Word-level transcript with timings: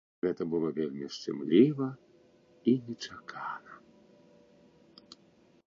Гэта 0.25 0.45
было 0.51 0.69
вельмі 0.77 1.09
шчымліва 1.15 1.87
і 2.71 2.73
нечакана. 2.87 3.73